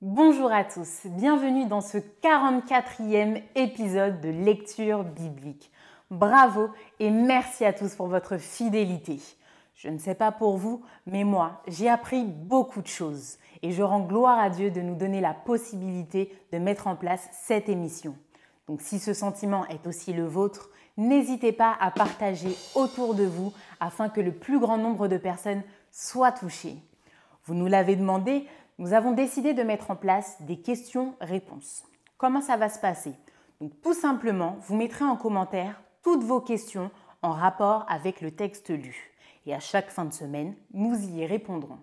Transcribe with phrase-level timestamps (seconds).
[0.00, 5.72] Bonjour à tous, bienvenue dans ce 44e épisode de lecture biblique.
[6.08, 6.68] Bravo
[7.00, 9.18] et merci à tous pour votre fidélité.
[9.74, 13.82] Je ne sais pas pour vous, mais moi, j'ai appris beaucoup de choses et je
[13.82, 18.14] rends gloire à Dieu de nous donner la possibilité de mettre en place cette émission.
[18.68, 23.52] Donc si ce sentiment est aussi le vôtre, n'hésitez pas à partager autour de vous
[23.80, 26.76] afin que le plus grand nombre de personnes soient touchées.
[27.46, 28.46] Vous nous l'avez demandé,
[28.78, 31.84] nous avons décidé de mettre en place des questions-réponses.
[32.16, 33.12] Comment ça va se passer?
[33.60, 36.90] Donc, Tout simplement, vous mettrez en commentaire toutes vos questions
[37.22, 39.12] en rapport avec le texte lu.
[39.46, 41.78] Et à chaque fin de semaine, nous y répondrons.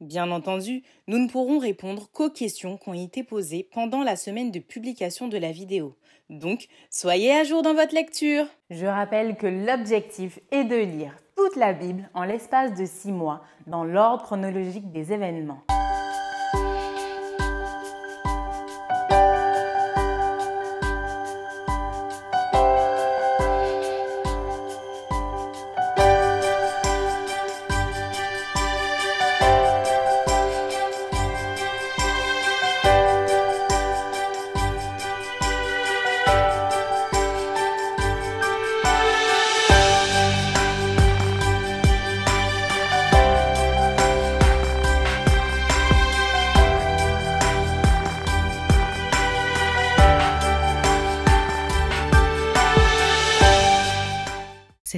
[0.00, 4.50] Bien entendu, nous ne pourrons répondre qu'aux questions qui ont été posées pendant la semaine
[4.50, 5.94] de publication de la vidéo.
[6.28, 8.46] Donc, soyez à jour dans votre lecture.
[8.70, 13.44] Je rappelle que l'objectif est de lire toute la Bible en l'espace de six mois
[13.68, 15.62] dans l'ordre chronologique des événements.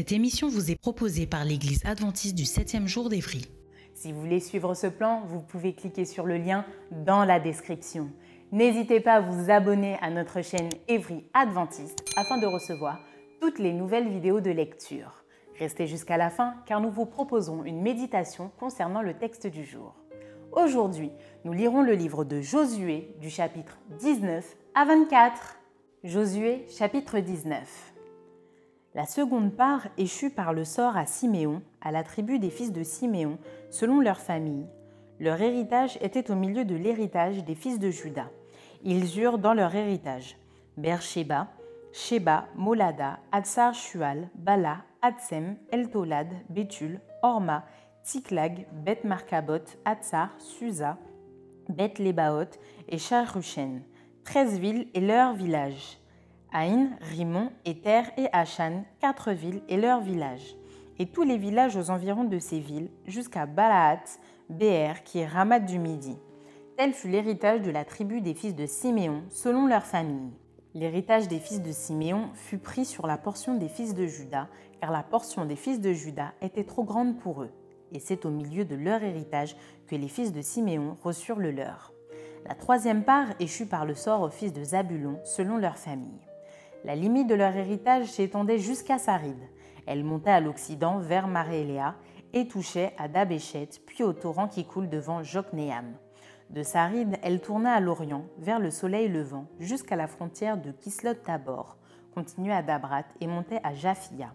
[0.05, 3.49] Cette émission vous est proposée par l'Église adventiste du 7e jour d'Évry.
[3.95, 8.11] Si vous voulez suivre ce plan, vous pouvez cliquer sur le lien dans la description.
[8.53, 13.01] N'hésitez pas à vous abonner à notre chaîne Evry Adventiste afin de recevoir
[13.41, 15.25] toutes les nouvelles vidéos de lecture.
[15.59, 19.95] Restez jusqu'à la fin car nous vous proposons une méditation concernant le texte du jour.
[20.53, 21.13] Aujourd'hui,
[21.47, 25.57] nous lirons le livre de Josué du chapitre 19 à 24.
[26.05, 27.94] Josué chapitre 19.
[28.95, 32.85] La seconde part échut par le sort à Siméon, à la tribu des fils de
[32.85, 33.39] Siméon,
[33.71, 34.67] selon leur famille.
[35.19, 38.31] Leur héritage était au milieu de l'héritage des fils de Juda.
[38.85, 40.37] Ils eurent dans leur héritage
[40.77, 41.49] Beersheba,
[41.93, 47.65] Sheba, Molada, Adsar Shual, Bala, Adsem, Eltolad, Bétul, Orma,
[48.05, 50.99] Tiklag, Beth Markabot, Atsar, Susa,
[51.69, 53.83] Beth Lebaot et Charruchen,
[54.23, 55.99] treize villes et leurs villages.
[56.57, 60.55] Aïn, Rimon, Éther et Achan, quatre villes et leurs villages,
[61.01, 64.05] et tous les villages aux environs de ces villes, jusqu'à Balaat,
[64.49, 66.17] Béer, qui est Ramat du Midi.
[66.77, 70.31] Tel fut l'héritage de la tribu des fils de Siméon, selon leur famille.
[70.75, 74.47] L'héritage des fils de Siméon fut pris sur la portion des fils de Juda,
[74.81, 77.51] car la portion des fils de Juda était trop grande pour eux,
[77.91, 79.57] et c'est au milieu de leur héritage
[79.89, 81.93] que les fils de Siméon reçurent le leur.
[82.47, 86.24] La troisième part échut par le sort aux fils de Zabulon, selon leur famille.
[86.85, 89.39] La limite de leur héritage s'étendait jusqu'à Sarid.
[89.87, 91.95] Elle montait à l'occident vers Maréléa
[92.35, 95.97] et touchait à Dabéchet, puis au torrent qui coule devant Jokneam.
[96.51, 101.15] De Sarid, elle tourna à l'orient, vers le soleil levant, jusqu'à la frontière de Kislot
[101.15, 101.79] Tabor,
[102.15, 104.35] continuait à Dabrat et montait à Japhia.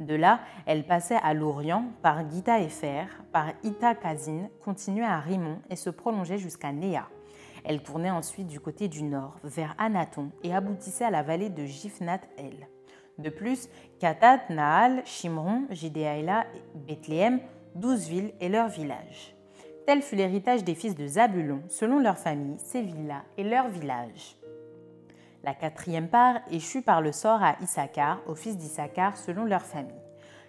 [0.00, 5.60] De là, elle passait à l'orient par Gita Efer, par Ita Kazin, continuait à Rimon
[5.70, 7.06] et se prolongeait jusqu'à Néa.
[7.64, 11.64] Elle tournait ensuite du côté du nord, vers Anaton, et aboutissait à la vallée de
[11.64, 12.68] Gifnat-El.
[13.18, 13.68] De plus,
[14.00, 16.44] Katat, Naal, Shimron, Jidéaïla,
[16.74, 17.40] Bethléem,
[17.74, 19.34] douze villes et leurs villages.
[19.86, 24.36] Tel fut l'héritage des fils de Zabulon, selon leur famille, ces villes-là et leurs villages.
[25.42, 29.92] La quatrième part échut par le sort à Issachar, aux fils d'Issachar, selon leur famille.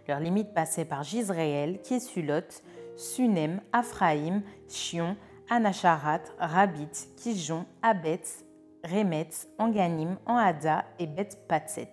[0.07, 2.61] Leurs limites passaient par Gisraël, Kiesulot,
[2.95, 5.17] Sunem, Aphraïm, Chion,
[5.49, 8.43] Anacharat, Rabit, Kijon, Abetz,
[8.83, 11.91] Remetz, Anganim, Anhada et Beth Patset.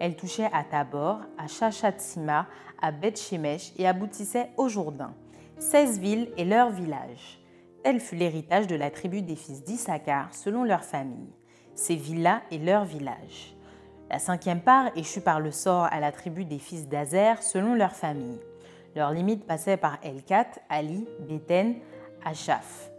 [0.00, 2.46] Elle touchait à Tabor, à Chachatsima,
[2.80, 5.14] à Beth Shemesh et aboutissait au Jourdain.
[5.58, 7.38] Seize villes et leurs villages.
[7.84, 11.32] Tel fut l'héritage de la tribu des fils d'Issachar selon leur famille.
[11.74, 13.54] Ces villes-là et leurs villages.
[14.10, 17.92] La cinquième part échut par le sort à la tribu des fils d'Azer selon leur
[17.92, 18.40] famille.
[18.96, 21.06] Leurs limites passaient par Elkat, Ali,
[22.20, 22.90] Béten, Achaf,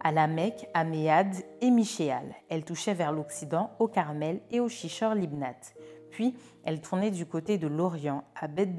[0.00, 2.34] à la Mecque, à Méad et Michéal.
[2.48, 5.56] Elle touchait vers l'Occident, au Carmel et au Shishor Libnat.
[6.10, 6.34] Puis,
[6.64, 8.70] elle tournait du côté de l'Orient, à Beth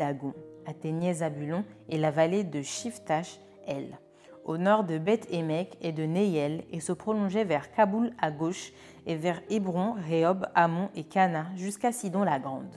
[0.65, 3.97] atteignait Zabulon et la vallée de Shiftash, El,
[4.43, 8.73] au nord de Beth Emek et de Neyel, et se prolongeait vers Kaboul à gauche
[9.05, 12.75] et vers Hébron, Rehob, Amon et Cana jusqu'à Sidon la Grande.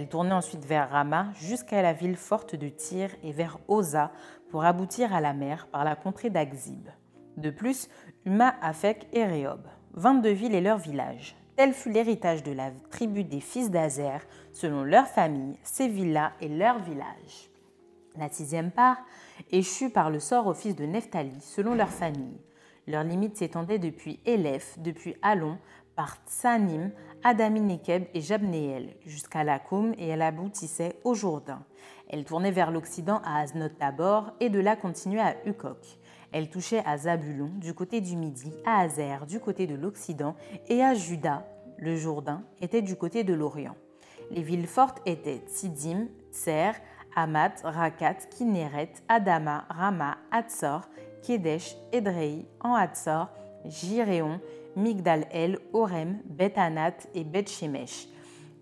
[0.00, 4.12] Elle tournait ensuite vers Rama jusqu'à la ville forte de Tyr et vers Oza
[4.48, 6.88] pour aboutir à la mer par la contrée d'Axib.
[7.36, 7.90] De plus,
[8.24, 9.60] Uma, Afek et Rehob,
[9.92, 11.36] 22 villes et leurs villages.
[11.54, 14.22] Tel fut l'héritage de la tribu des fils d'Azer,
[14.54, 17.50] selon leur famille, ses villas et leurs villages.
[18.16, 18.96] La sixième part
[19.50, 22.40] échut par le sort aux fils de Nephtali, selon leur famille.
[22.86, 25.58] Leurs limites s'étendaient depuis Élève, depuis Alon,
[25.94, 26.90] par Tsanim,
[27.22, 31.62] Adaminekeb et Jabneel, jusqu'à Lakoum et elle aboutissait au Jourdain.
[32.08, 35.78] Elle tournait vers l'Occident à Aznot Tabor et de là continuait à Ukok.
[36.32, 40.34] Elle touchait à Zabulon du côté du Midi, à Azer du côté de l'Occident
[40.68, 41.46] et à Juda.
[41.76, 43.76] Le Jourdain était du côté de l'Orient.
[44.30, 46.72] Les villes fortes étaient Tsidim, Tser,
[47.16, 50.82] Hamat, Rakat, Kinneret, Adama, Rama, Hatzor,
[51.22, 52.76] Kedesh, Edrei, En
[53.66, 54.40] Jiréon,
[54.76, 58.08] Migdal-El, Orem, Bet-Anat et Bet-Shemesh.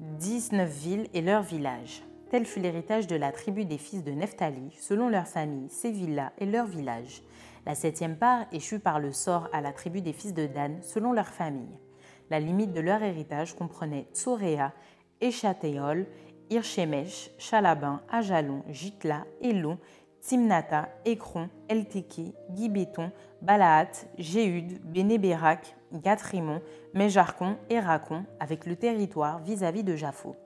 [0.01, 2.03] 19 villes et leurs villages.
[2.31, 6.33] Tel fut l'héritage de la tribu des fils de Nephtali, selon leur famille, ses villas
[6.39, 7.23] et leurs villages.
[7.67, 11.13] La septième part échut par le sort à la tribu des fils de Dan, selon
[11.13, 11.77] leur famille.
[12.31, 14.73] La limite de leur héritage comprenait Tsoréa,
[15.21, 16.07] Eshatéol,
[16.51, 19.79] Irchemesh, Chalabin, Ajalon, Jitla, Elon,
[20.21, 23.11] Timnata, Ekron, Elteke, Gibéton,
[23.43, 26.61] Balaat, Jéhud, Bénébérac, Gatrimon,
[26.95, 30.37] Méjarcon et Racon, avec le territoire vis-à-vis de Japhot.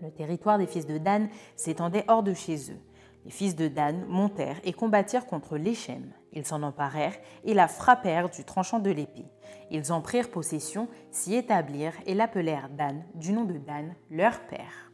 [0.00, 2.80] Le territoire des fils de Dan s'étendait hors de chez eux.
[3.24, 6.12] Les fils de Dan montèrent et combattirent contre l'Échem.
[6.32, 9.26] Ils s'en emparèrent et la frappèrent du tranchant de l'épée.
[9.70, 14.92] Ils en prirent possession, s'y établirent et l'appelèrent Dan, du nom de Dan, leur père.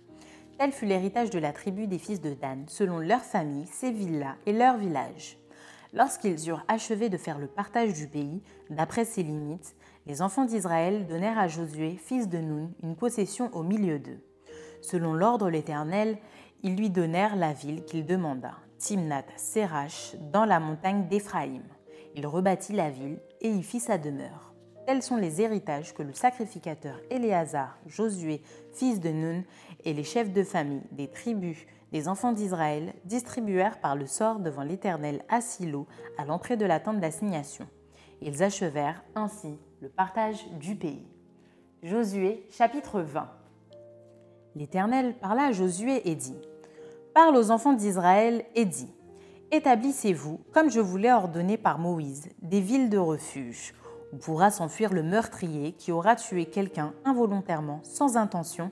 [0.58, 4.36] Tel fut l'héritage de la tribu des fils de Dan, selon leur famille, ses villas
[4.46, 5.36] et leurs villages.
[5.94, 11.06] Lorsqu'ils eurent achevé de faire le partage du pays, d'après ses limites, les enfants d'Israël
[11.06, 14.20] donnèrent à Josué, fils de Nun, une possession au milieu d'eux.
[14.80, 16.16] Selon l'ordre de l'Éternel,
[16.62, 21.62] ils lui donnèrent la ville qu'il demanda, Timnat Serach, dans la montagne d'Éphraïm.
[22.14, 24.54] Il rebâtit la ville et y fit sa demeure.
[24.86, 28.42] Tels sont les héritages que le sacrificateur Éléazar, Josué,
[28.72, 29.44] fils de Nun,
[29.84, 34.62] et les chefs de famille des tribus des enfants d'Israël distribuèrent par le sort devant
[34.62, 35.86] l'Éternel à Silo,
[36.16, 37.68] à l'entrée de la tente d'assignation.
[38.22, 41.06] Ils achevèrent ainsi le partage du pays.
[41.82, 43.28] Josué chapitre 20
[44.54, 46.38] L'Éternel parla à Josué et dit
[47.14, 48.92] Parle aux enfants d'Israël et dit
[49.50, 53.74] Établissez-vous, comme je vous l'ai ordonné par Moïse, des villes de refuge,
[54.12, 58.70] où pourra s'enfuir le meurtrier qui aura tué quelqu'un involontairement, sans intention.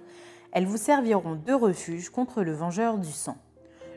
[0.52, 3.36] Elles vous serviront de refuge contre le vengeur du sang.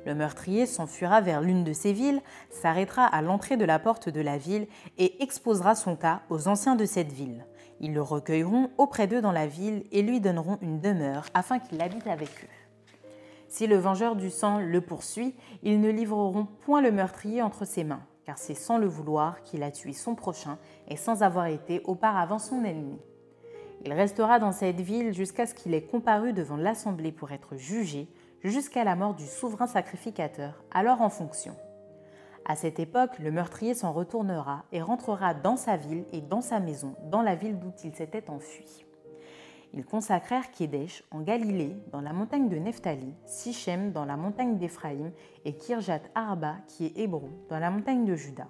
[0.06, 4.22] Le meurtrier s'enfuira vers l'une de ces villes, s'arrêtera à l'entrée de la porte de
[4.22, 4.68] la ville
[4.98, 7.46] et exposera son cas aux anciens de cette ville.
[7.80, 11.82] Ils le recueilleront auprès d'eux dans la ville et lui donneront une demeure afin qu'il
[11.82, 12.48] habite avec eux.
[13.48, 17.84] Si le vengeur du sang le poursuit, ils ne livreront point le meurtrier entre ses
[17.84, 20.58] mains, car c'est sans le vouloir qu'il a tué son prochain
[20.88, 23.00] et sans avoir été auparavant son ennemi.
[23.86, 28.08] Il restera dans cette ville jusqu'à ce qu'il ait comparu devant l'Assemblée pour être jugé,
[28.42, 31.56] jusqu'à la mort du souverain sacrificateur, alors en fonction.
[32.46, 36.60] À cette époque, le meurtrier s'en retournera et rentrera dans sa ville et dans sa
[36.60, 38.86] maison, dans la ville d'où il s'était enfui.
[39.74, 45.12] Ils consacrèrent Kédesh en Galilée, dans la montagne de Nephtali, Sichem dans la montagne d'Éphraïm
[45.46, 48.48] et Kirjat Arba, qui est Hébron, dans la montagne de Juda.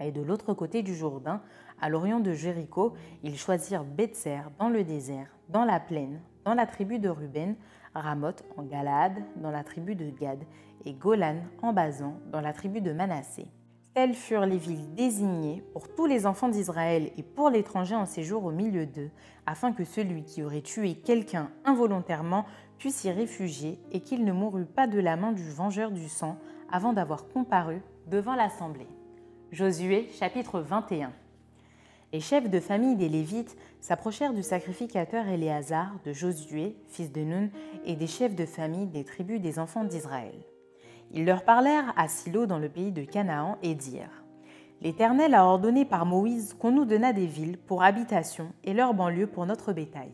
[0.00, 1.40] Et de l'autre côté du Jourdain,
[1.80, 6.66] à l'orient de Jéricho, ils choisirent Betser dans le désert, dans la plaine, dans la
[6.66, 7.56] tribu de Ruben,
[7.94, 10.40] Ramoth en Galaad, dans la tribu de Gad,
[10.84, 13.46] et Golan en Basan, dans la tribu de Manassé.
[13.94, 18.44] Telles furent les villes désignées pour tous les enfants d'Israël et pour l'étranger en séjour
[18.44, 19.10] au milieu d'eux,
[19.46, 22.44] afin que celui qui aurait tué quelqu'un involontairement
[22.78, 26.36] puisse y réfugier et qu'il ne mourût pas de la main du vengeur du sang
[26.72, 28.88] avant d'avoir comparu devant l'assemblée.
[29.52, 31.12] Josué chapitre 21
[32.12, 37.48] Les chefs de famille des Lévites s'approchèrent du sacrificateur Éléazar, de Josué, fils de Nun,
[37.84, 40.34] et des chefs de famille des tribus des enfants d'Israël.
[41.12, 44.24] Ils leur parlèrent à Silo dans le pays de Canaan et dirent
[44.80, 49.26] L'Éternel a ordonné par Moïse qu'on nous donnât des villes pour habitation et leurs banlieues
[49.26, 50.12] pour notre bétail.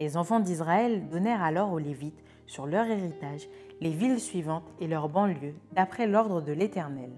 [0.00, 3.48] Les enfants d'Israël donnèrent alors aux Lévites, sur leur héritage,
[3.80, 7.10] les villes suivantes et leurs banlieues, d'après l'ordre de l'Éternel.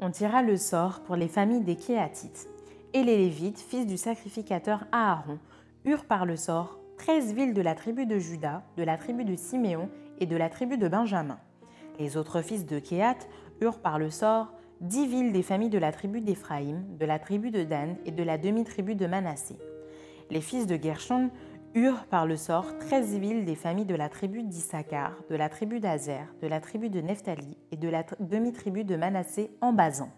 [0.00, 2.48] On tira le sort pour les familles des Kéatites.
[2.94, 5.38] Et les Lévites, fils du sacrificateur Aaron,
[5.84, 9.36] eurent par le sort treize villes de la tribu de Juda, de la tribu de
[9.36, 9.90] Siméon
[10.20, 11.38] et de la tribu de Benjamin.
[11.98, 13.18] Les autres fils de Kéat
[13.60, 17.50] eurent par le sort dix villes des familles de la tribu d'Éphraïm, de la tribu
[17.50, 19.58] de Dan et de la demi-tribu de Manassé.
[20.30, 21.30] Les fils de Gershon
[21.74, 25.78] eurent par le sort treize villes des familles de la tribu d'Issachar, de la tribu
[25.78, 30.08] d'Azer, de la tribu de Nephtali et de la demi-tribu de Manassé en Basan.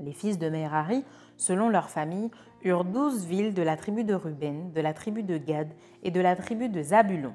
[0.00, 1.04] Les fils de Merari,
[1.36, 2.30] selon leur famille,
[2.62, 5.68] eurent douze villes de la tribu de Ruben, de la tribu de Gad
[6.02, 7.34] et de la tribu de Zabulon.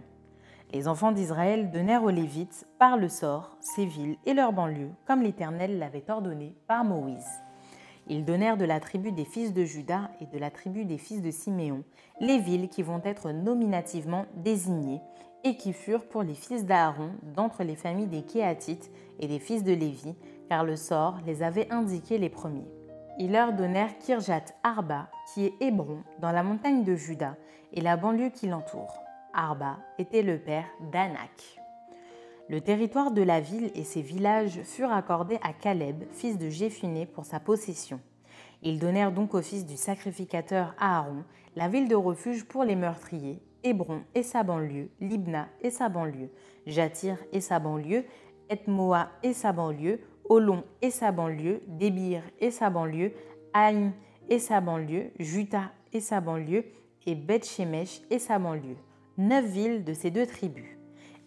[0.74, 5.24] Les enfants d'Israël donnèrent aux Lévites, par le sort, ces villes et leurs banlieues, comme
[5.24, 7.26] l'Éternel l'avait ordonné par Moïse.
[8.08, 11.22] Ils donnèrent de la tribu des fils de Juda et de la tribu des fils
[11.22, 11.84] de Siméon
[12.20, 15.02] les villes qui vont être nominativement désignées
[15.44, 19.64] et qui furent pour les fils d'Aaron d'entre les familles des Kéatites et des fils
[19.64, 20.16] de Lévi,
[20.50, 22.68] car le sort les avait indiqués les premiers.
[23.20, 27.36] Ils leur donnèrent Kirjat Arba, qui est Hébron, dans la montagne de Juda,
[27.72, 28.94] et la banlieue qui l'entoure.
[29.34, 31.60] Arba était le père d'Anak.
[32.50, 37.06] Le territoire de la ville et ses villages furent accordés à Caleb, fils de Jéphuné,
[37.06, 38.00] pour sa possession.
[38.64, 41.24] Ils donnèrent donc au fils du sacrificateur Aaron
[41.56, 46.32] la ville de refuge pour les meurtriers, Hébron et sa banlieue, Libna et sa banlieue,
[46.66, 48.06] Jatir et sa banlieue,
[48.50, 50.00] Ethmoa et sa banlieue,
[50.30, 53.12] Olon et sa banlieue, Débir et sa banlieue,
[53.54, 53.92] Haïm
[54.30, 56.66] et sa banlieue, Juta et sa banlieue,
[57.06, 58.78] et Beth-Shemesh et sa banlieue
[59.20, 60.78] neuf villes de ces deux tribus.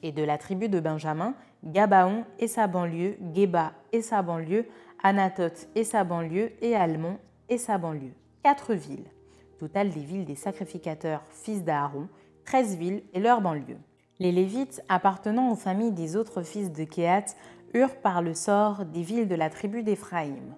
[0.02, 4.66] Et de la tribu de Benjamin, Gabaon et sa banlieue, Geba et sa banlieue,
[5.02, 7.18] Anatoth et sa banlieue, et Almon
[7.48, 8.14] et sa banlieue.
[8.42, 9.10] Quatre villes.
[9.58, 12.08] Total des villes des sacrificateurs, fils d'Aaron,
[12.44, 13.78] treize villes et leurs banlieues.
[14.18, 17.26] Les Lévites, appartenant aux familles des autres fils de Kéat,
[17.74, 20.54] eurent par le sort des villes de la tribu d'Éphraïm.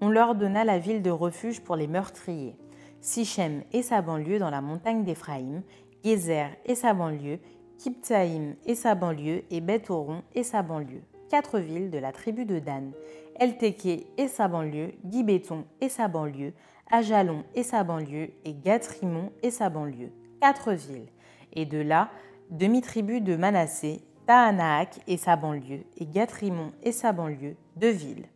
[0.00, 2.56] On leur donna la ville de refuge pour les meurtriers.
[3.00, 5.62] Sichem et sa banlieue dans la montagne d'Éphraïm,
[6.04, 7.38] Gezer et sa banlieue,
[7.78, 11.02] Kiptaïm et sa banlieue et Bethoron et sa banlieue.
[11.30, 12.92] Quatre villes de la tribu de Dan,
[13.40, 16.52] Elteke et sa banlieue, Gibéton et sa banlieue,
[16.90, 20.12] Ajalon et sa banlieue et Gathrimon et sa banlieue.
[20.40, 21.08] Quatre villes.
[21.52, 22.10] Et de là,
[22.50, 28.26] demi-tribu de Manassé, Tahanaak et sa banlieue et Gathrimon et sa banlieue, deux villes.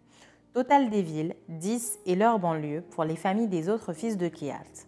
[0.52, 4.86] Total des villes, dix et leurs banlieues pour les familles des autres fils de Kéat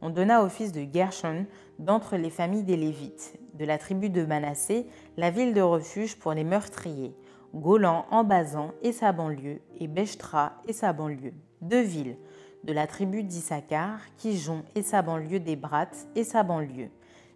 [0.00, 1.46] on donna au fils de Gershon,
[1.78, 4.86] d'entre les familles des Lévites, de la tribu de Manassé,
[5.16, 7.14] la ville de refuge pour les meurtriers,
[7.54, 12.16] Golan en Bazan et sa banlieue, et Beshtra et sa banlieue, deux villes,
[12.64, 16.90] de la tribu d'Issachar, Kijon et sa banlieue d'Ebrat et sa banlieue,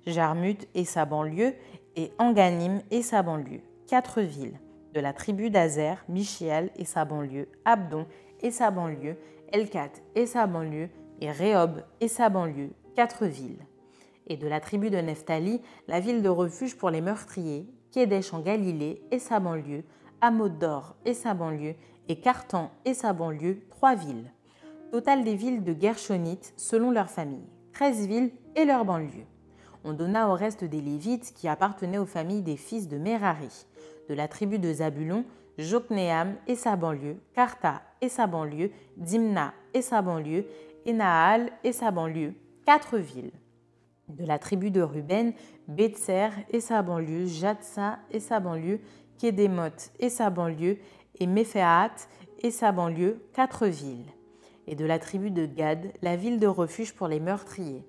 [0.07, 1.55] Jarmut et sa banlieue,
[1.97, 4.59] et Anganim et sa banlieue, quatre villes,
[4.95, 8.07] de la tribu d'Azer, Michiel et sa banlieue, Abdon
[8.41, 9.17] et sa banlieue,
[9.53, 10.89] Elkat et sa banlieue,
[11.21, 13.65] et Rehob et sa banlieue, quatre villes.
[14.27, 18.41] Et de la tribu de Nephtali, la ville de refuge pour les meurtriers, Kédesh en
[18.41, 19.85] Galilée et sa banlieue,
[20.21, 21.75] Amodor et sa banlieue,
[22.09, 24.33] et Cartan et sa banlieue, trois villes.
[24.91, 29.27] Total des villes de Gershonites selon leur famille, treize villes et leurs banlieues.
[29.85, 33.67] On donna au reste des Lévites qui appartenaient aux familles des fils de Merari,
[34.09, 35.25] de la tribu de Zabulon,
[35.59, 40.47] Jokneam et sa banlieue, Karta et sa banlieue, Dimna et sa banlieue,
[40.87, 40.97] et
[41.65, 42.35] et sa banlieue,
[42.65, 43.33] quatre villes.
[44.09, 45.33] De la tribu de Ruben,
[45.69, 48.81] Betser et sa banlieue, Jatsa et sa banlieue,
[49.21, 50.79] Kedemot et sa banlieue,
[51.19, 52.09] et Mephaat
[52.41, 54.11] et sa banlieue, quatre villes.
[54.67, 57.85] Et de la tribu de Gad, la ville de refuge pour les meurtriers.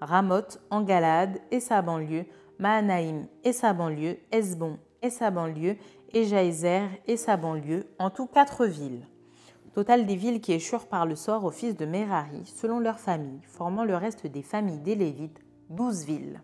[0.00, 2.26] Ramoth en Galade et sa banlieue,
[2.58, 5.76] Mahanaïm et sa banlieue, Esbon et sa banlieue,
[6.12, 9.06] et Jaézer et sa banlieue, en tout quatre villes.
[9.74, 13.40] Total des villes qui échurent par le sort aux fils de Merari, selon leur famille,
[13.44, 15.40] formant le reste des familles des Lévites,
[15.70, 16.42] douze villes.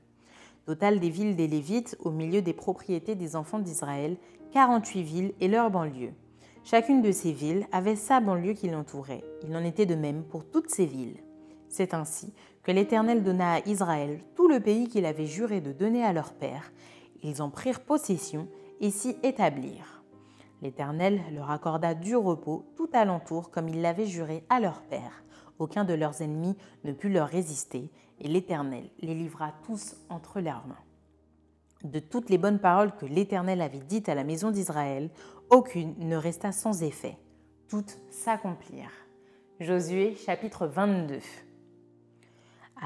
[0.66, 4.16] Total des villes des Lévites, au milieu des propriétés des enfants d'Israël,
[4.52, 6.12] 48 villes et leurs banlieues.
[6.62, 9.24] Chacune de ces villes avait sa banlieue qui l'entourait.
[9.46, 11.18] Il en était de même pour toutes ces villes.
[11.68, 12.32] C'est ainsi
[12.64, 16.32] que l'Éternel donna à Israël tout le pays qu'il avait juré de donner à leur
[16.32, 16.72] père.
[17.22, 18.48] Ils en prirent possession
[18.80, 20.02] et s'y établirent.
[20.62, 25.22] L'Éternel leur accorda du repos tout alentour comme il l'avait juré à leur père.
[25.58, 30.66] Aucun de leurs ennemis ne put leur résister, et l'Éternel les livra tous entre leurs
[30.66, 30.74] mains.
[31.84, 35.10] De toutes les bonnes paroles que l'Éternel avait dites à la maison d'Israël,
[35.50, 37.18] aucune ne resta sans effet.
[37.68, 39.06] Toutes s'accomplirent.
[39.60, 41.18] Josué chapitre 22.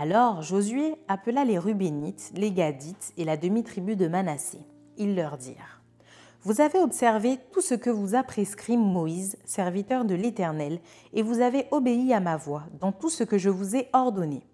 [0.01, 4.61] Alors Josué appela les Rubénites, les Gadites et la demi-tribu de Manassé.
[4.97, 5.83] Ils leur dirent
[6.43, 10.79] vous avez observé tout ce que vous a prescrit Moïse, serviteur de l'Éternel,
[11.13, 14.45] et vous avez obéi à ma voix dans tout ce que je vous ai ordonné.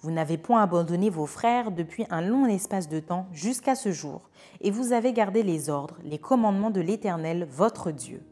[0.00, 4.30] Vous n'avez point abandonné vos frères depuis un long espace de temps jusqu'à ce jour,
[4.62, 8.22] et vous avez gardé les ordres, les commandements de l'Éternel, votre Dieu.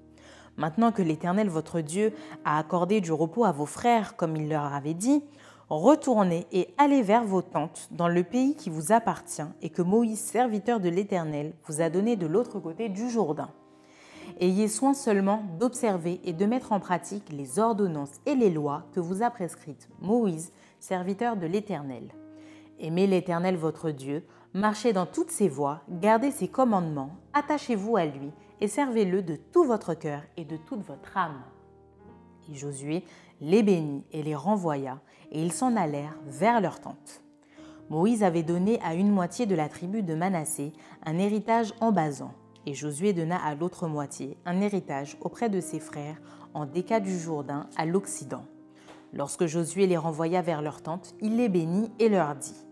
[0.56, 2.14] Maintenant que l'Éternel, votre Dieu,
[2.46, 5.22] a accordé du repos à vos frères comme il leur avait dit,
[5.70, 10.20] Retournez et allez vers vos tentes dans le pays qui vous appartient et que Moïse,
[10.20, 13.48] serviteur de l'Éternel, vous a donné de l'autre côté du Jourdain.
[14.40, 19.00] ayez soin seulement d'observer et de mettre en pratique les ordonnances et les lois que
[19.00, 22.12] vous a prescrites Moïse, serviteur de l'Éternel.
[22.78, 28.32] Aimez l'Éternel votre Dieu, marchez dans toutes ses voies, gardez ses commandements, attachez-vous à lui
[28.60, 31.42] et servez-le de tout votre cœur et de toute votre âme.
[32.50, 33.04] Et Josué
[33.44, 37.22] les bénit et les renvoya, et ils s'en allèrent vers leur tente.
[37.90, 40.72] Moïse avait donné à une moitié de la tribu de Manassé
[41.04, 42.32] un héritage en Basan,
[42.64, 46.16] et Josué donna à l'autre moitié un héritage auprès de ses frères
[46.54, 48.46] en déca du Jourdain à l'Occident.
[49.12, 52.63] Lorsque Josué les renvoya vers leur tente, il les bénit et leur dit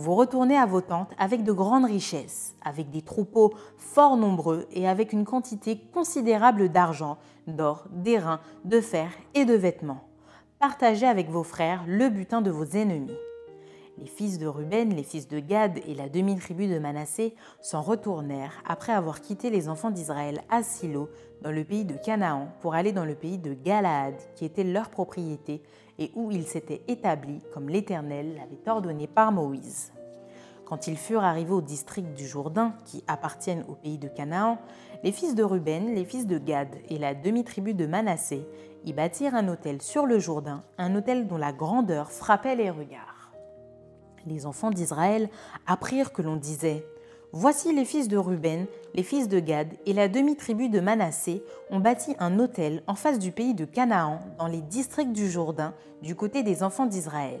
[0.00, 4.88] Vous retournez à vos tentes avec de grandes richesses, avec des troupeaux fort nombreux et
[4.88, 10.08] avec une quantité considérable d'argent, d'or, d'airain, de fer et de vêtements.
[10.58, 13.12] Partagez avec vos frères le butin de vos ennemis.
[13.98, 18.62] Les fils de Ruben, les fils de Gad et la demi-tribu de Manassé s'en retournèrent
[18.66, 21.10] après avoir quitté les enfants d'Israël à Silo,
[21.42, 24.88] dans le pays de Canaan, pour aller dans le pays de Galaad, qui était leur
[24.88, 25.60] propriété
[26.00, 29.92] et où ils s'étaient établis comme l'Éternel l'avait ordonné par Moïse.
[30.64, 34.58] Quand ils furent arrivés au district du Jourdain, qui appartiennent au pays de Canaan,
[35.04, 38.44] les fils de Ruben, les fils de Gad et la demi-tribu de Manassé
[38.84, 43.20] y bâtirent un hôtel sur le Jourdain, un hôtel dont la grandeur frappait les regards
[44.26, 45.28] les enfants d'Israël
[45.66, 46.84] apprirent que l'on disait
[47.32, 51.78] Voici les fils de Ruben, les fils de Gad et la demi-tribu de Manassé ont
[51.78, 55.72] bâti un hôtel en face du pays de Canaan, dans les districts du Jourdain,
[56.02, 57.40] du côté des enfants d'Israël.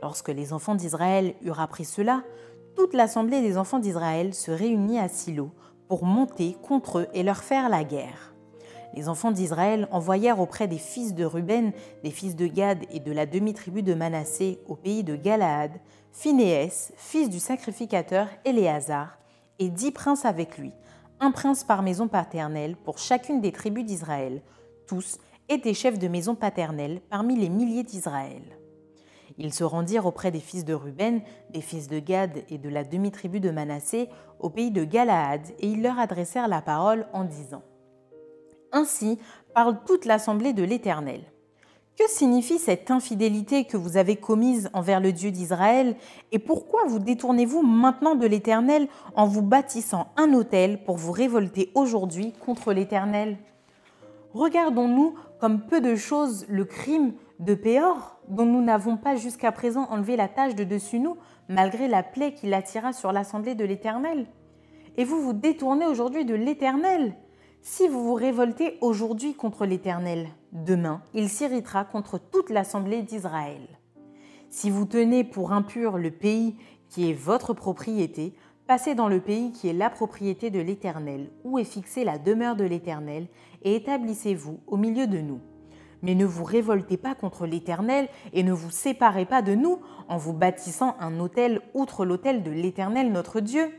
[0.00, 2.22] Lorsque les enfants d'Israël eurent appris cela,
[2.74, 5.50] toute l'assemblée des enfants d'Israël se réunit à Silo
[5.86, 8.29] pour monter contre eux et leur faire la guerre
[8.94, 13.12] les enfants d'Israël envoyèrent auprès des fils de Ruben, des fils de Gad et de
[13.12, 15.72] la demi-tribu de Manassé au pays de Galaad,
[16.12, 19.18] Phinéès, fils du sacrificateur Éléazar,
[19.58, 20.72] et dix princes avec lui,
[21.20, 24.42] un prince par maison paternelle pour chacune des tribus d'Israël.
[24.86, 25.18] Tous
[25.48, 28.42] étaient chefs de maison paternelle parmi les milliers d'Israël.
[29.38, 31.20] Ils se rendirent auprès des fils de Ruben,
[31.50, 35.68] des fils de Gad et de la demi-tribu de Manassé au pays de Galaad, et
[35.68, 37.62] ils leur adressèrent la parole en disant
[38.72, 39.18] ainsi
[39.54, 41.22] parle toute l'assemblée de l'Éternel.
[41.98, 45.96] Que signifie cette infidélité que vous avez commise envers le Dieu d'Israël
[46.32, 51.70] et pourquoi vous détournez-vous maintenant de l'Éternel en vous bâtissant un autel pour vous révolter
[51.74, 53.36] aujourd'hui contre l'Éternel?
[54.32, 59.86] Regardons-nous comme peu de choses le crime de Péor, dont nous n'avons pas jusqu'à présent
[59.90, 61.16] enlevé la tâche de dessus nous,
[61.48, 64.26] malgré la plaie qu'il attira sur l'assemblée de l'Éternel?
[64.96, 67.14] Et vous vous détournez aujourd'hui de l'Éternel?
[67.62, 73.60] Si vous vous révoltez aujourd'hui contre l'Éternel, demain, il s'irritera contre toute l'assemblée d'Israël.
[74.48, 76.56] Si vous tenez pour impur le pays
[76.88, 78.32] qui est votre propriété,
[78.66, 82.56] passez dans le pays qui est la propriété de l'Éternel, où est fixée la demeure
[82.56, 83.28] de l'Éternel,
[83.62, 85.40] et établissez-vous au milieu de nous.
[86.00, 90.16] Mais ne vous révoltez pas contre l'Éternel et ne vous séparez pas de nous en
[90.16, 93.70] vous bâtissant un autel outre l'autel de l'Éternel notre Dieu.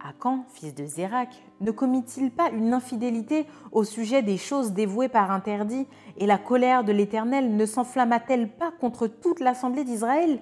[0.00, 1.28] Akan, fils de Zérak,
[1.60, 6.84] ne commit-il pas une infidélité au sujet des choses dévouées par interdit, et la colère
[6.84, 10.40] de l'Éternel ne s'enflamma-t-elle pas contre toute l'assemblée d'Israël?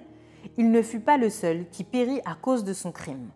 [0.57, 3.29] Il ne fut pas le seul qui périt à cause de son crime.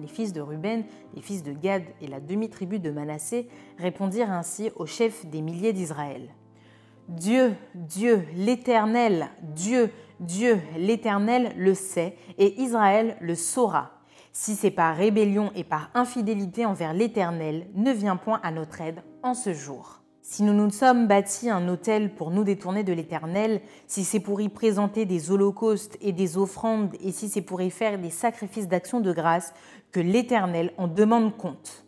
[0.00, 4.70] Les fils de Ruben, les fils de Gad et la demi-tribu de Manassé répondirent ainsi
[4.76, 6.28] au chef des milliers d'Israël.
[7.08, 13.97] Dieu, Dieu, l'Éternel, Dieu, Dieu, l'Éternel le sait, et Israël le saura
[14.40, 19.02] si c'est par rébellion et par infidélité envers l'Éternel, ne vient point à notre aide
[19.24, 20.00] en ce jour.
[20.22, 24.40] Si nous nous sommes bâtis un autel pour nous détourner de l'Éternel, si c'est pour
[24.40, 28.68] y présenter des holocaustes et des offrandes, et si c'est pour y faire des sacrifices
[28.68, 29.54] d'action de grâce,
[29.90, 31.84] que l'Éternel en demande compte.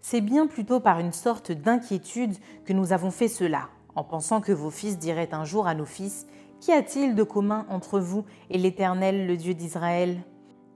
[0.00, 4.52] C'est bien plutôt par une sorte d'inquiétude que nous avons fait cela, en pensant que
[4.52, 6.26] vos fils diraient un jour à nos fils,
[6.62, 10.22] Qu'y a-t-il de commun entre vous et l'Éternel, le Dieu d'Israël?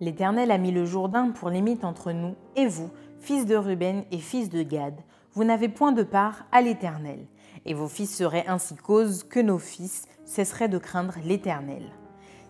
[0.00, 4.18] L'Éternel a mis le Jourdain pour limite entre nous et vous, fils de Ruben et
[4.18, 4.94] fils de Gad.
[5.32, 7.26] Vous n'avez point de part à l'Éternel.
[7.64, 11.82] Et vos fils seraient ainsi cause que nos fils cesseraient de craindre l'Éternel.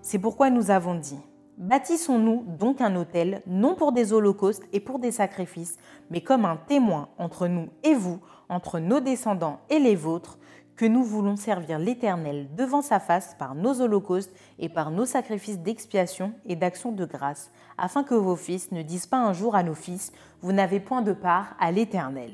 [0.03, 1.21] C'est pourquoi nous avons dit
[1.59, 5.77] Bâtissons-nous donc un autel, non pour des holocaustes et pour des sacrifices,
[6.11, 10.39] mais comme un témoin entre nous et vous, entre nos descendants et les vôtres,
[10.77, 15.59] que nous voulons servir l'Éternel devant sa face par nos holocaustes et par nos sacrifices
[15.59, 19.63] d'expiation et d'action de grâce, afin que vos fils ne disent pas un jour à
[19.63, 20.13] nos fils,
[20.43, 22.33] Vous n'avez point de part à l'Éternel.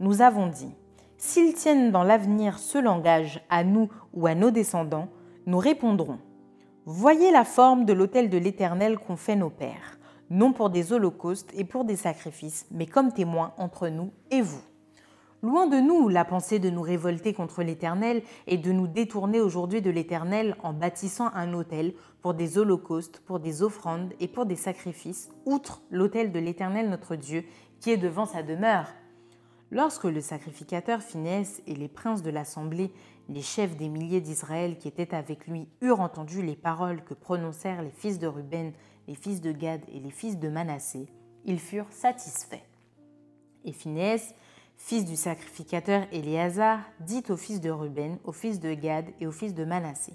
[0.00, 0.74] Nous avons dit,
[1.16, 5.08] S'ils tiennent dans l'avenir ce langage à nous ou à nos descendants,
[5.46, 6.18] nous répondrons,
[6.84, 9.98] Voyez la forme de l'autel de l'Éternel qu'ont fait nos pères.
[10.30, 14.62] non pour des holocaustes et pour des sacrifices, mais comme témoins entre nous et vous.
[15.44, 19.82] Loin de nous la pensée de nous révolter contre l'Éternel et de nous détourner aujourd'hui
[19.82, 24.54] de l'Éternel en bâtissant un autel pour des holocaustes, pour des offrandes et pour des
[24.54, 27.44] sacrifices, outre l'autel de l'Éternel notre Dieu
[27.80, 28.86] qui est devant sa demeure.
[29.72, 32.92] Lorsque le sacrificateur Finès et les princes de l'assemblée,
[33.28, 37.82] les chefs des milliers d'Israël qui étaient avec lui, eurent entendu les paroles que prononcèrent
[37.82, 38.72] les fils de Ruben,
[39.08, 41.08] les fils de Gad et les fils de Manassé,
[41.44, 42.62] ils furent satisfaits.
[43.64, 44.34] Et Finès,
[44.84, 49.32] fils du sacrificateur Éléazar, dit aux fils de Ruben, aux fils de Gad et aux
[49.32, 50.12] fils de Manassé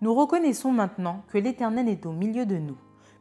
[0.00, 2.76] Nous reconnaissons maintenant que l'Éternel est au milieu de nous.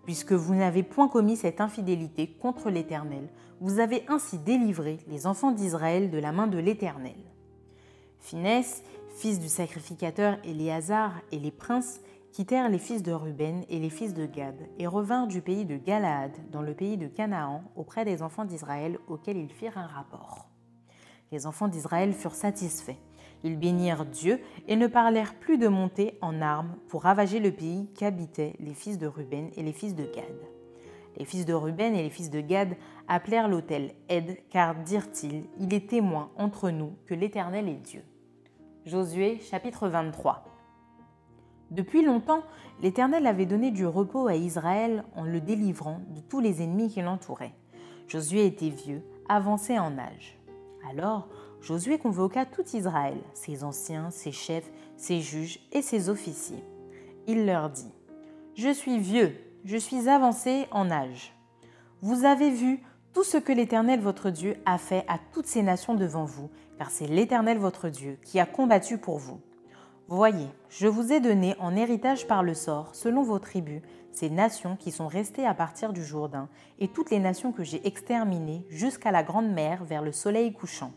[0.06, 3.30] Puisque vous n'avez point commis cette infidélité contre l'Éternel,
[3.62, 7.16] vous avez ainsi délivré les enfants d'Israël de la main de l'Éternel.
[8.20, 8.84] Finès,
[9.18, 12.02] fils du sacrificateur Éléazar, et les princes
[12.32, 15.78] quittèrent les fils de Ruben et les fils de Gad, et revinrent du pays de
[15.78, 20.50] Galaad, dans le pays de Canaan, auprès des enfants d'Israël, auxquels ils firent un rapport
[21.36, 22.96] les enfants d'Israël furent satisfaits.
[23.44, 27.90] Ils bénirent Dieu et ne parlèrent plus de monter en armes pour ravager le pays
[27.94, 30.36] qu'habitaient les fils de Ruben et les fils de Gad.
[31.18, 32.78] Les fils de Ruben et les fils de Gad
[33.10, 38.04] appelèrent l'autel Ed, car dirent-ils, il est témoin entre nous que l'Éternel est Dieu.
[38.86, 40.46] Josué chapitre 23
[41.70, 42.44] Depuis longtemps,
[42.82, 47.02] l'Éternel avait donné du repos à Israël en le délivrant de tous les ennemis qui
[47.02, 47.56] l'entouraient.
[48.08, 50.35] Josué était vieux, avancé en âge.
[50.90, 51.28] Alors
[51.62, 56.64] Josué convoqua tout Israël, ses anciens, ses chefs, ses juges et ses officiers.
[57.28, 57.92] Il leur dit,
[58.56, 61.34] Je suis vieux, je suis avancé en âge.
[62.02, 65.96] Vous avez vu tout ce que l'Éternel votre Dieu a fait à toutes ces nations
[65.96, 69.40] devant vous, car c'est l'Éternel votre Dieu qui a combattu pour vous.
[70.08, 73.82] Voyez, je vous ai donné en héritage par le sort, selon vos tribus,
[74.18, 76.50] ces nations qui sont restées à partir du Jourdain,
[76.80, 80.92] et toutes les nations que j'ai exterminées jusqu'à la grande mer vers le soleil couchant.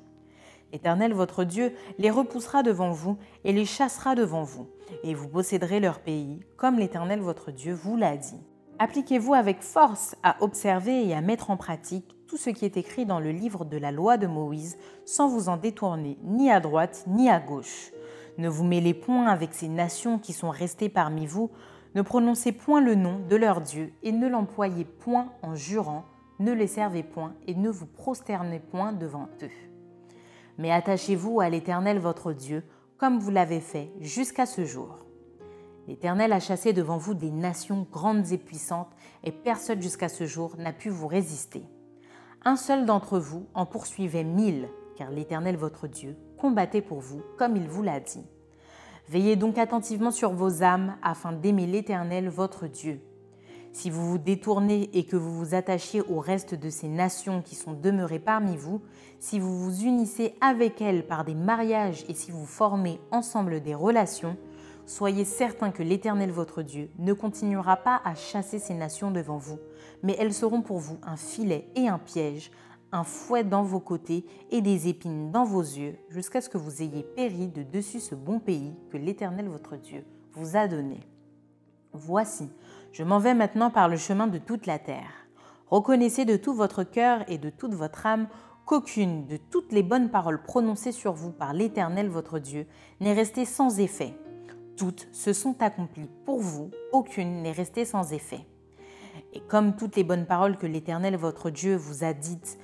[0.72, 4.68] L'Éternel votre Dieu les repoussera devant vous et les chassera devant vous,
[5.02, 8.40] et vous posséderez leur pays, comme l'Éternel votre Dieu vous l'a dit.
[8.78, 13.06] Appliquez-vous avec force à observer et à mettre en pratique tout ce qui est écrit
[13.06, 17.04] dans le livre de la loi de Moïse, sans vous en détourner ni à droite
[17.06, 17.90] ni à gauche
[18.38, 21.50] ne vous mêlez point avec ces nations qui sont restées parmi vous,
[21.98, 26.04] ne prononcez point le nom de leur Dieu et ne l'employez point en jurant,
[26.38, 29.50] ne les servez point et ne vous prosternez point devant eux.
[30.58, 32.62] Mais attachez-vous à l'Éternel votre Dieu,
[32.98, 35.00] comme vous l'avez fait jusqu'à ce jour.
[35.88, 40.54] L'Éternel a chassé devant vous des nations grandes et puissantes, et personne jusqu'à ce jour
[40.56, 41.64] n'a pu vous résister.
[42.44, 47.56] Un seul d'entre vous en poursuivait mille, car l'Éternel votre Dieu combattait pour vous, comme
[47.56, 48.24] il vous l'a dit.
[49.10, 53.00] Veillez donc attentivement sur vos âmes afin d'aimer l'Éternel votre Dieu.
[53.72, 57.54] Si vous vous détournez et que vous vous attachiez au reste de ces nations qui
[57.54, 58.82] sont demeurées parmi vous,
[59.18, 63.74] si vous vous unissez avec elles par des mariages et si vous formez ensemble des
[63.74, 64.36] relations,
[64.84, 69.58] soyez certains que l'Éternel votre Dieu ne continuera pas à chasser ces nations devant vous,
[70.02, 72.50] mais elles seront pour vous un filet et un piège,
[72.92, 76.82] un fouet dans vos côtés et des épines dans vos yeux, jusqu'à ce que vous
[76.82, 81.00] ayez péri de dessus ce bon pays que l'Éternel votre Dieu vous a donné.
[81.92, 82.50] Voici,
[82.92, 85.26] je m'en vais maintenant par le chemin de toute la terre.
[85.68, 88.28] Reconnaissez de tout votre cœur et de toute votre âme
[88.64, 92.66] qu'aucune de toutes les bonnes paroles prononcées sur vous par l'Éternel votre Dieu
[93.00, 94.14] n'est restée sans effet.
[94.76, 98.46] Toutes se sont accomplies pour vous, aucune n'est restée sans effet.
[99.32, 102.58] Et comme toutes les bonnes paroles que l'Éternel votre Dieu vous a dites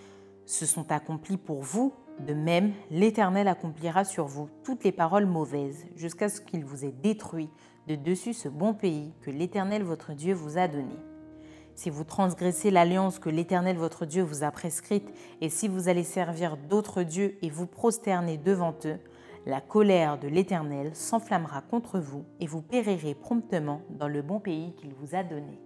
[0.47, 5.87] se sont accomplis pour vous, de même l'Éternel accomplira sur vous toutes les paroles mauvaises,
[5.97, 7.51] jusqu'à ce qu'il vous ait détruit
[7.89, 10.97] de dessus ce bon pays que l'Éternel votre Dieu vous a donné.
[11.75, 16.05] Si vous transgressez l'alliance que l'Éternel votre Dieu vous a prescrite, et si vous allez
[16.05, 18.99] servir d'autres dieux et vous prosterner devant eux,
[19.45, 24.73] la colère de l'Éternel s'enflammera contre vous, et vous périrez promptement dans le bon pays
[24.77, 25.61] qu'il vous a donné.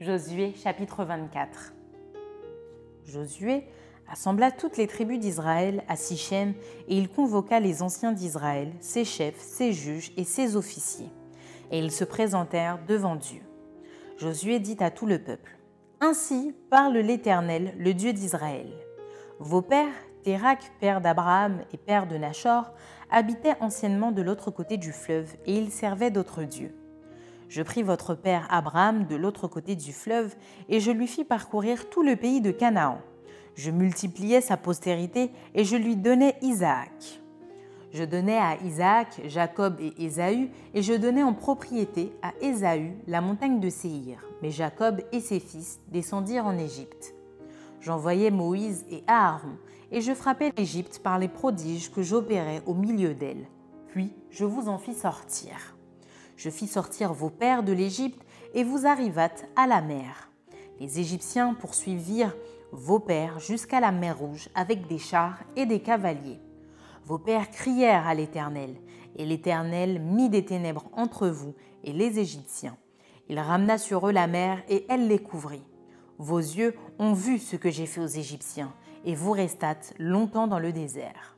[0.00, 1.74] Josué chapitre 24
[3.04, 3.64] Josué
[4.08, 6.54] assembla toutes les tribus d'Israël à Sichem
[6.88, 11.10] et il convoqua les anciens d'Israël, ses chefs, ses juges et ses officiers.
[11.70, 13.40] Et ils se présentèrent devant Dieu.
[14.18, 15.58] Josué dit à tout le peuple
[16.00, 18.72] Ainsi parle l'Éternel, le Dieu d'Israël.
[19.38, 19.92] Vos pères,
[20.22, 22.72] Térac, père d'Abraham et père de Nachor,
[23.10, 26.74] habitaient anciennement de l'autre côté du fleuve et ils servaient d'autres dieux.
[27.48, 30.34] Je pris votre père Abraham de l'autre côté du fleuve
[30.68, 32.98] et je lui fis parcourir tout le pays de Canaan
[33.56, 37.20] je multipliais sa postérité et je lui donnais Isaac.
[37.92, 43.22] Je donnai à Isaac, Jacob et Ésaü, et je donnai en propriété à Ésaü la
[43.22, 44.22] montagne de Séhir.
[44.42, 47.14] Mais Jacob et ses fils descendirent en Égypte.
[47.80, 49.56] J'envoyai Moïse et Aaron,
[49.90, 53.46] et je frappai l'Égypte par les prodiges que j'opérais au milieu d'elle.
[53.88, 55.76] Puis je vous en fis sortir.
[56.36, 58.20] Je fis sortir vos pères de l'Égypte,
[58.52, 60.30] et vous arrivâtes à la mer.
[60.80, 62.34] Les Égyptiens poursuivirent
[62.72, 66.40] vos pères jusqu'à la mer Rouge avec des chars et des cavaliers.
[67.04, 68.76] Vos pères crièrent à l'Éternel,
[69.16, 72.76] et l'Éternel mit des ténèbres entre vous et les Égyptiens.
[73.28, 75.64] Il ramena sur eux la mer, et elle les couvrit.
[76.18, 78.72] Vos yeux ont vu ce que j'ai fait aux Égyptiens,
[79.04, 81.36] et vous restâtes longtemps dans le désert.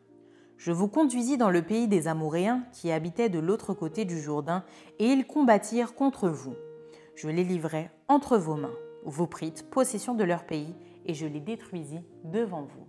[0.56, 4.64] Je vous conduisis dans le pays des Amoréens qui habitaient de l'autre côté du Jourdain,
[4.98, 6.54] et ils combattirent contre vous.
[7.14, 8.74] Je les livrai entre vos mains.
[9.04, 10.74] Vous prîtes possession de leur pays,
[11.08, 12.86] et je les détruisis devant vous.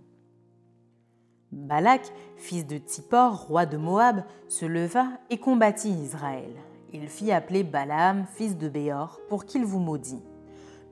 [1.50, 6.52] Balak, fils de Tsippor, roi de Moab, se leva et combattit Israël.
[6.92, 10.22] Il fit appeler Balaam, fils de Béor, pour qu'il vous maudit.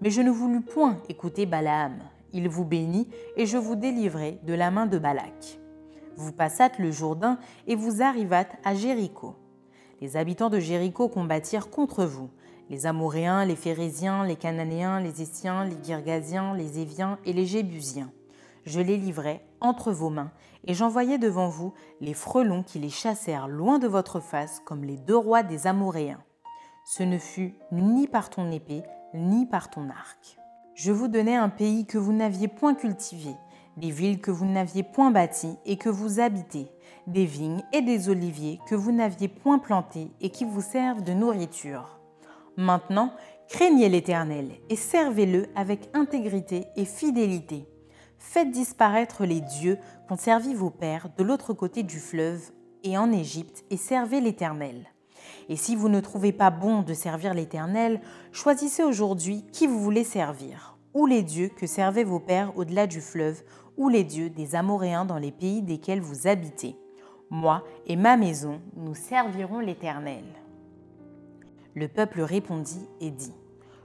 [0.01, 1.99] Mais je ne voulus point écouter Balaam.
[2.33, 5.61] Il vous bénit, et je vous délivrai de la main de Balak.
[6.17, 9.37] Vous passâtes le Jourdain, et vous arrivâtes à Jéricho.
[10.01, 12.31] Les habitants de Jéricho combattirent contre vous,
[12.69, 18.11] les Amoréens, les Phérésiens, les Cananéens, les Essiens, les Girgasiens, les Éviens et les Jébusiens.
[18.67, 20.31] Je les livrai entre vos mains,
[20.67, 24.99] et j'envoyai devant vous les frelons qui les chassèrent loin de votre face comme les
[24.99, 26.23] deux rois des Amoréens.
[26.85, 28.83] Ce ne fut ni par ton épée,
[29.15, 30.39] ni par ton arc.
[30.75, 33.35] Je vous donnai un pays que vous n'aviez point cultivé,
[33.79, 36.71] des villes que vous n'aviez point bâties et que vous habitez,
[37.07, 41.15] des vignes et des oliviers que vous n'aviez point plantés et qui vous servent de
[41.15, 41.98] nourriture.
[42.59, 43.13] Maintenant,
[43.49, 47.69] craignez l'Éternel et servez-le avec intégrité et fidélité.
[48.19, 52.51] Faites disparaître les dieux qu'ont servi vos pères de l'autre côté du fleuve
[52.83, 54.89] et en Égypte et servez l'Éternel.
[55.49, 58.01] Et si vous ne trouvez pas bon de servir l'Éternel,
[58.33, 63.01] choisissez aujourd'hui qui vous voulez servir, ou les dieux que servaient vos pères au-delà du
[63.01, 63.41] fleuve,
[63.77, 66.75] ou les dieux des Amoréens dans les pays desquels vous habitez.
[67.31, 70.25] Moi et ma maison, nous servirons l'Éternel.
[71.79, 73.33] Le peuple répondit et dit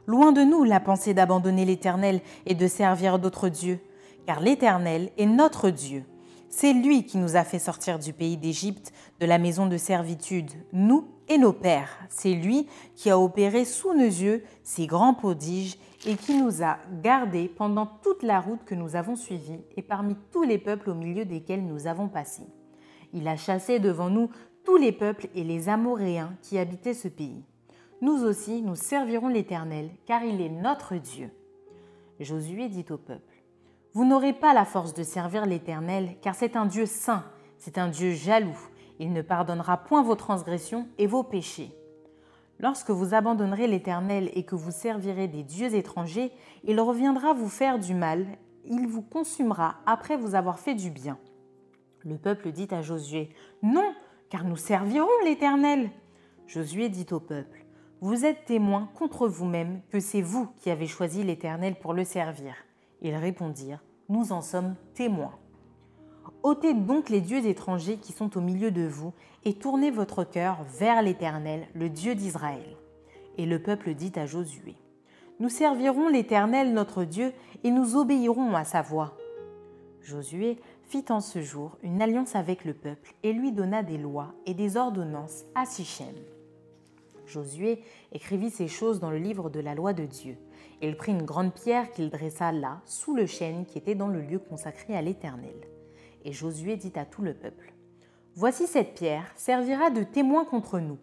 [0.07, 3.79] Loin de nous la pensée d'abandonner l'Éternel et de servir d'autres dieux,
[4.25, 6.03] car l'Éternel est notre Dieu.
[6.49, 10.49] C'est lui qui nous a fait sortir du pays d'Égypte, de la maison de servitude,
[10.71, 11.99] nous et nos pères.
[12.09, 15.77] C'est lui qui a opéré sous nos yeux ces grands prodiges
[16.07, 20.15] et qui nous a gardés pendant toute la route que nous avons suivie et parmi
[20.31, 22.41] tous les peuples au milieu desquels nous avons passé.
[23.13, 24.31] Il a chassé devant nous
[24.65, 27.43] tous les peuples et les Amoréens qui habitaient ce pays
[28.03, 31.29] nous aussi nous servirons l'Éternel, car il est notre Dieu.
[32.19, 33.41] Josué dit au peuple,
[33.93, 37.23] Vous n'aurez pas la force de servir l'Éternel, car c'est un Dieu saint,
[37.57, 38.59] c'est un Dieu jaloux,
[38.99, 41.71] il ne pardonnera point vos transgressions et vos péchés.
[42.59, 46.33] Lorsque vous abandonnerez l'Éternel et que vous servirez des dieux étrangers,
[46.65, 48.25] il reviendra vous faire du mal,
[48.65, 51.17] il vous consumera après vous avoir fait du bien.
[52.01, 53.29] Le peuple dit à Josué,
[53.61, 53.93] Non,
[54.29, 55.89] car nous servirons l'Éternel.
[56.47, 57.62] Josué dit au peuple,
[58.03, 62.53] vous êtes témoin contre vous-même que c'est vous qui avez choisi l'Éternel pour le servir.
[63.01, 65.39] Ils répondirent, Nous en sommes témoins.
[66.43, 69.13] ôtez donc les dieux étrangers qui sont au milieu de vous,
[69.45, 72.75] et tournez votre cœur vers l'Éternel, le Dieu d'Israël.
[73.37, 74.75] Et le peuple dit à Josué,
[75.39, 77.31] Nous servirons l'Éternel notre Dieu,
[77.63, 79.15] et nous obéirons à sa voix.
[80.01, 84.33] Josué fit en ce jour une alliance avec le peuple, et lui donna des lois
[84.45, 86.32] et des ordonnances à Sichem.
[87.25, 87.81] Josué
[88.11, 90.37] écrivit ces choses dans le livre de la loi de Dieu.
[90.81, 94.21] Il prit une grande pierre qu'il dressa là, sous le chêne qui était dans le
[94.21, 95.55] lieu consacré à l'Éternel.
[96.25, 97.73] Et Josué dit à tout le peuple,
[98.35, 100.97] Voici cette pierre servira de témoin contre nous,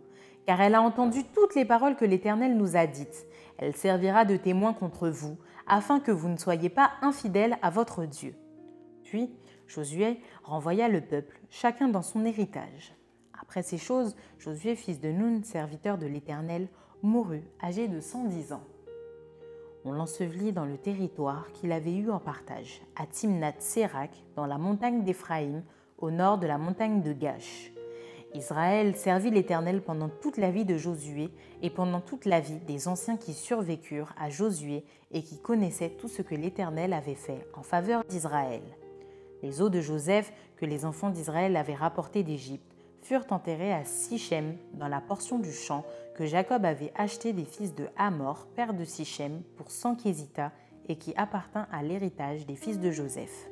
[0.46, 3.26] car elle a entendu toutes les paroles que l'Éternel nous a dites.
[3.56, 8.04] Elle servira de témoin contre vous, afin que vous ne soyez pas infidèles à votre
[8.04, 8.34] Dieu.
[9.04, 9.30] Puis
[9.66, 12.94] Josué renvoya le peuple, chacun dans son héritage.
[13.50, 16.68] Après ces choses, Josué, fils de Nun, serviteur de l'Éternel,
[17.02, 18.62] mourut, âgé de 110 ans.
[19.84, 24.56] On l'ensevelit dans le territoire qu'il avait eu en partage, à Timnat Sérak, dans la
[24.56, 25.64] montagne d'Éphraïm,
[25.98, 27.72] au nord de la montagne de Gash.
[28.34, 32.86] Israël servit l'Éternel pendant toute la vie de Josué et pendant toute la vie des
[32.86, 37.64] anciens qui survécurent à Josué et qui connaissaient tout ce que l'Éternel avait fait en
[37.64, 38.62] faveur d'Israël.
[39.42, 42.69] Les eaux de Joseph que les enfants d'Israël avaient rapportées d'Égypte
[43.02, 45.84] furent enterrés à Sichem, dans la portion du champ
[46.14, 50.50] que Jacob avait acheté des fils de Hamor, père de Sichem, pour cent késitas
[50.88, 53.48] et qui appartint à l'héritage des fils de Joseph.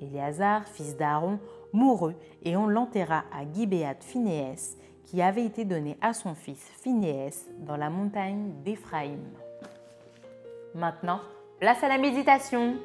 [0.00, 1.38] Éléazar, fils d'Aaron,
[1.72, 7.46] mourut et on l'enterra à Gibéat Phinéès, qui avait été donné à son fils Phinéès
[7.58, 9.22] dans la montagne d'Éphraïm.
[10.74, 11.20] Maintenant,
[11.60, 12.76] place à la méditation.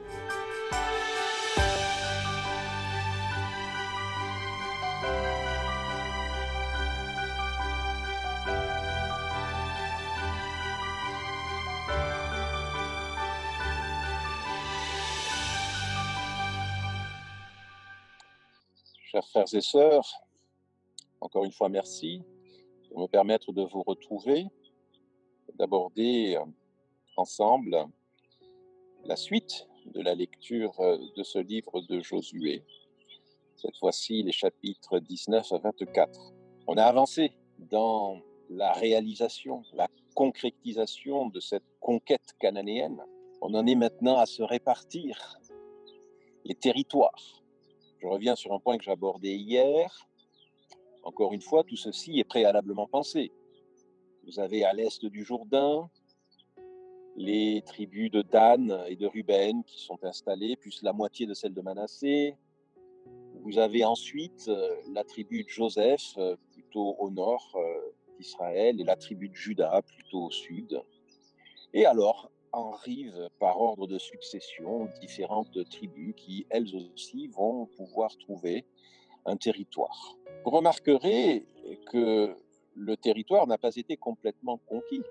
[19.18, 20.24] Chers frères et sœurs,
[21.22, 22.22] encore une fois merci
[22.92, 24.46] de me permettre de vous retrouver,
[25.56, 26.46] d'aborder euh,
[27.16, 27.76] ensemble
[29.06, 32.64] la suite de la lecture euh, de ce livre de Josué.
[33.56, 36.34] Cette fois-ci, les chapitres 19 à 24.
[36.68, 43.02] On a avancé dans la réalisation, la concrétisation de cette conquête cananéenne.
[43.42, 45.40] On en est maintenant à se répartir
[46.46, 47.47] les territoires
[48.00, 50.08] je reviens sur un point que j'abordais hier.
[51.04, 53.32] Encore une fois, tout ceci est préalablement pensé.
[54.26, 55.90] Vous avez à l'est du Jourdain
[57.16, 61.54] les tribus de Dan et de Ruben qui sont installées, plus la moitié de celles
[61.54, 62.36] de Manassé.
[63.42, 68.84] Vous avez ensuite euh, la tribu de Joseph, euh, plutôt au nord euh, d'Israël, et
[68.84, 70.82] la tribu de Juda, plutôt au sud.
[71.74, 78.66] Et alors, arrivent par ordre de succession différentes tribus qui, elles aussi, vont pouvoir trouver
[79.26, 80.18] un territoire.
[80.44, 81.46] Vous remarquerez
[81.92, 82.36] que
[82.76, 85.04] le territoire n'a pas été complètement conquis.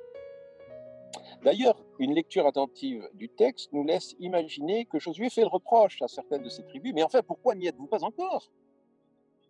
[1.42, 6.08] D'ailleurs, une lecture attentive du texte nous laisse imaginer que Josué fait le reproche à
[6.08, 8.50] certaines de ces tribus, mais enfin, pourquoi n'y êtes-vous pas encore?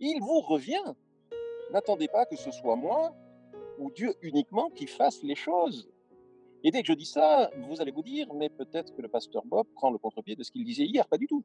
[0.00, 0.94] Il vous revient.
[1.72, 3.14] N'attendez pas que ce soit moi
[3.78, 5.88] ou Dieu uniquement qui fasse les choses.
[6.66, 9.44] Et dès que je dis ça, vous allez vous dire, mais peut-être que le pasteur
[9.44, 11.06] Bob prend le contre-pied de ce qu'il disait hier.
[11.06, 11.44] Pas du tout.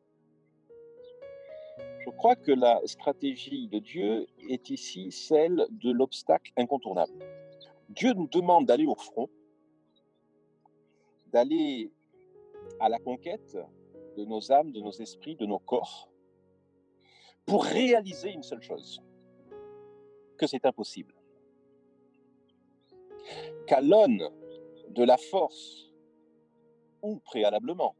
[1.77, 7.13] Je crois que la stratégie de Dieu est ici celle de l'obstacle incontournable.
[7.89, 9.29] Dieu nous demande d'aller au front,
[11.27, 11.91] d'aller
[12.79, 13.60] à la conquête
[14.17, 16.10] de nos âmes, de nos esprits, de nos corps,
[17.45, 19.03] pour réaliser une seule chose,
[20.36, 21.13] que c'est impossible.
[23.67, 23.81] Qu'à
[24.91, 25.91] de la force
[27.01, 27.95] ou préalablement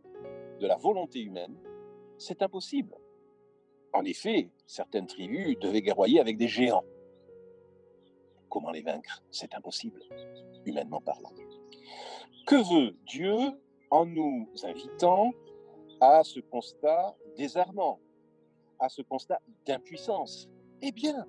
[0.60, 1.58] de la volonté humaine,
[2.18, 2.96] c'est impossible.
[3.94, 6.86] En effet, certaines tribus devaient guerroyer avec des géants.
[8.50, 9.24] Comment les vaincre?
[9.32, 10.02] C'est impossible,
[10.66, 11.32] humainement parlant.
[12.46, 13.36] Que veut Dieu
[13.90, 15.32] en nous invitant
[16.00, 18.00] à ce constat désarmant,
[18.80, 20.50] à ce constat d'impuissance?
[20.82, 21.26] Eh bien,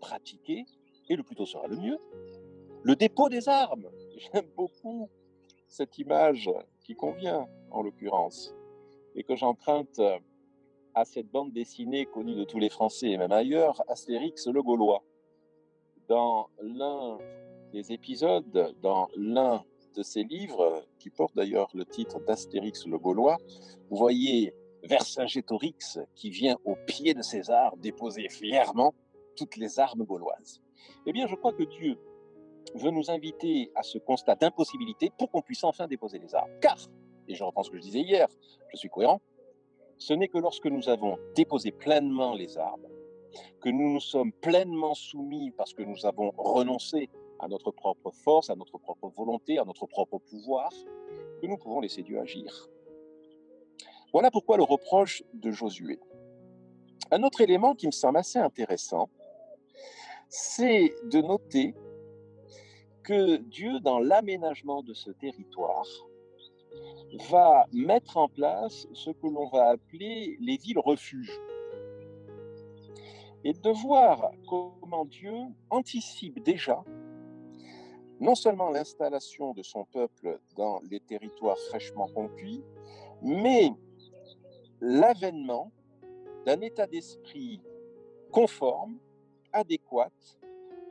[0.00, 0.66] pratiquer,
[1.08, 1.98] et le plus tôt sera le mieux,
[2.82, 3.88] le dépôt des armes.
[4.18, 5.08] J'aime beaucoup
[5.68, 6.50] cette image
[6.80, 8.52] qui convient en l'occurrence
[9.14, 10.00] et que j'emprunte
[10.94, 15.04] à cette bande dessinée connue de tous les Français et même ailleurs, Astérix le Gaulois.
[16.08, 17.18] Dans l'un
[17.72, 19.62] des épisodes, dans l'un
[19.94, 23.36] de ces livres, qui porte d'ailleurs le titre d'Astérix le Gaulois,
[23.88, 24.52] vous voyez
[24.82, 28.94] Vercingétorix qui vient au pied de César déposer fièrement
[29.36, 30.60] toutes les armes gauloises.
[31.06, 31.98] Eh bien, je crois que Dieu
[32.74, 36.50] veut nous inviter à ce constat d'impossibilité pour qu'on puisse enfin déposer les armes.
[36.60, 36.76] Car,
[37.26, 38.28] et je reprends ce que je disais hier,
[38.72, 39.20] je suis cohérent,
[39.98, 42.86] ce n'est que lorsque nous avons déposé pleinement les armes,
[43.60, 48.50] que nous nous sommes pleinement soumis parce que nous avons renoncé à notre propre force,
[48.50, 50.70] à notre propre volonté, à notre propre pouvoir,
[51.40, 52.68] que nous pouvons laisser Dieu agir.
[54.12, 55.98] Voilà pourquoi le reproche de Josué.
[57.10, 59.08] Un autre élément qui me semble assez intéressant,
[60.28, 61.74] c'est de noter
[63.08, 65.86] que Dieu, dans l'aménagement de ce territoire,
[67.30, 71.40] va mettre en place ce que l'on va appeler les villes refuges.
[73.44, 75.32] Et de voir comment Dieu
[75.70, 76.84] anticipe déjà
[78.20, 82.62] non seulement l'installation de son peuple dans les territoires fraîchement conquis,
[83.22, 83.70] mais
[84.82, 85.72] l'avènement
[86.44, 87.62] d'un état d'esprit
[88.32, 88.98] conforme,
[89.52, 90.10] adéquat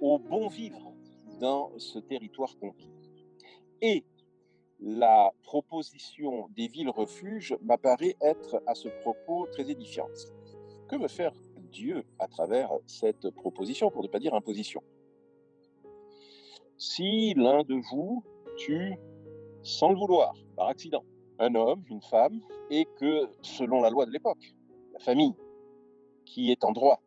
[0.01, 0.96] au bon vivre
[1.39, 2.91] dans ce territoire conquis.
[3.81, 4.03] Et
[4.79, 10.33] la proposition des villes-refuges m'apparaît être à ce propos très édifiante.
[10.87, 11.33] Que veut faire
[11.71, 14.81] Dieu à travers cette proposition, pour ne pas dire imposition?
[16.77, 18.23] Si l'un de vous
[18.55, 18.95] tue
[19.63, 21.03] sans le vouloir, par accident,
[21.39, 22.39] un homme, une femme,
[22.69, 24.55] et que, selon la loi de l'époque,
[24.93, 25.33] la famille
[26.25, 27.01] qui est en droit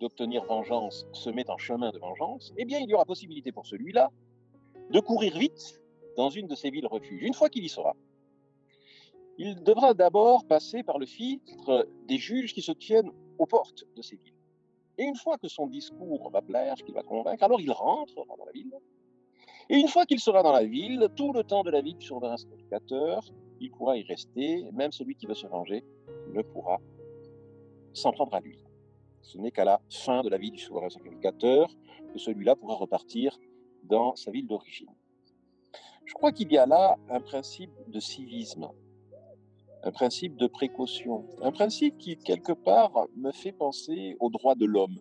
[0.00, 3.66] d'obtenir vengeance se met en chemin de vengeance, eh bien, il y aura possibilité pour
[3.66, 4.10] celui-là
[4.90, 5.80] de courir vite
[6.16, 7.22] dans une de ces villes refuges.
[7.22, 7.94] Une fois qu'il y sera,
[9.38, 14.02] il devra d'abord passer par le filtre des juges qui se tiennent aux portes de
[14.02, 14.34] ces villes.
[14.98, 18.44] Et une fois que son discours va plaire, qu'il va convaincre, alors il rentre dans
[18.44, 18.74] la ville.
[19.70, 22.04] Et une fois qu'il sera dans la ville, tout le temps de la vie du
[22.04, 23.22] souverain sacrificateur,
[23.60, 25.84] il pourra y rester, même celui qui veut se venger
[26.34, 26.78] ne pourra
[27.92, 28.58] s'en prendre à lui.
[29.22, 31.68] Ce n'est qu'à la fin de la vie du souverain sacrificateur
[32.12, 33.38] que celui-là pourra repartir
[33.84, 34.90] dans sa ville d'origine.
[36.04, 38.68] Je crois qu'il y a là un principe de civisme,
[39.84, 44.66] un principe de précaution, un principe qui, quelque part, me fait penser aux droits de
[44.66, 44.98] l'homme.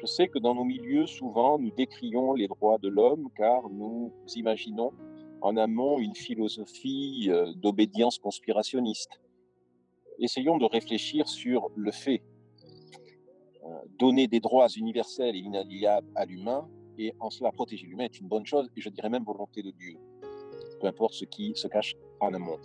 [0.00, 4.12] Je sais que dans nos milieux, souvent, nous décrions les droits de l'homme car nous
[4.34, 4.92] imaginons
[5.40, 9.20] en amont une philosophie euh, d'obédience conspirationniste.
[10.18, 12.22] Essayons de réfléchir sur le fait.
[13.64, 18.20] Euh, donner des droits universels et inaliénables à l'humain et en cela protéger l'humain est
[18.20, 19.96] une bonne chose et je dirais même volonté de Dieu,
[20.80, 22.58] peu importe ce qui se cache en amont.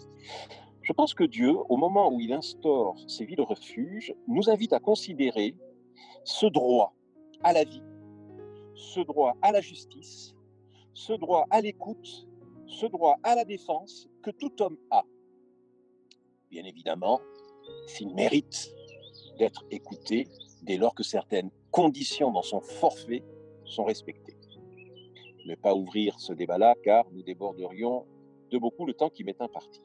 [0.81, 4.79] Je pense que Dieu, au moment où il instaure ces villes refuges, nous invite à
[4.81, 5.55] considérer
[6.25, 6.93] ce droit
[7.43, 7.83] à la vie,
[8.75, 10.35] ce droit à la justice,
[10.93, 12.27] ce droit à l'écoute,
[12.67, 15.03] ce droit à la défense que tout homme a.
[16.51, 17.21] Bien évidemment,
[17.87, 18.69] s'il mérite
[19.37, 20.27] d'être écouté
[20.63, 23.23] dès lors que certaines conditions dans son forfait
[23.65, 24.35] sont respectées.
[25.45, 28.05] Ne pas ouvrir ce débat-là car nous déborderions
[28.51, 29.81] de beaucoup le temps qui m'est imparti.